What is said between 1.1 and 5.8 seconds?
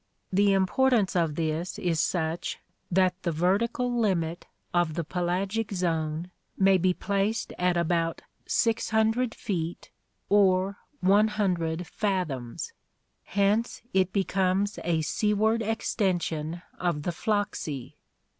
of this is such that the vertical limit of the pelagic